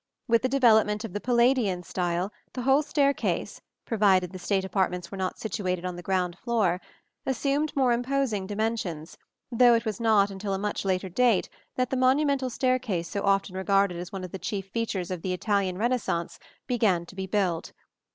With 0.27 0.41
the 0.41 0.49
development 0.49 1.05
of 1.05 1.13
the 1.13 1.21
Palladian 1.21 1.83
style, 1.83 2.33
the 2.53 2.63
whole 2.63 2.81
staircase 2.81 3.61
(provided 3.85 4.31
the 4.33 4.39
state 4.39 4.65
apartments 4.65 5.11
were 5.11 5.17
not 5.19 5.37
situated 5.37 5.85
on 5.85 5.95
the 5.95 6.01
ground 6.01 6.39
floor) 6.39 6.81
assumed 7.23 7.71
more 7.75 7.91
imposing 7.93 8.47
dimensions; 8.47 9.15
though 9.51 9.75
it 9.75 9.85
was 9.85 9.99
not 9.99 10.31
until 10.31 10.55
a 10.55 10.57
much 10.57 10.85
later 10.85 11.07
date 11.07 11.49
that 11.75 11.91
the 11.91 11.97
monumental 11.97 12.49
staircase 12.49 13.09
so 13.09 13.21
often 13.21 13.55
regarded 13.55 13.99
as 13.99 14.11
one 14.11 14.23
of 14.23 14.31
the 14.31 14.39
chief 14.39 14.69
features 14.69 15.11
of 15.11 15.21
the 15.21 15.33
Italian 15.33 15.77
Renaissance 15.77 16.39
began 16.65 17.05
to 17.05 17.13
be 17.13 17.27
built. 17.27 17.71